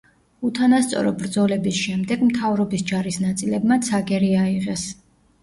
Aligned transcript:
უთანასწორო 0.47 1.11
ბრძოლების 1.19 1.81
შემდეგ 1.81 2.23
მთავრობის 2.31 2.85
ჯარის 2.93 3.21
ნაწილებმა 3.27 3.79
ცაგერი 3.91 4.33
აიღეს. 4.47 4.89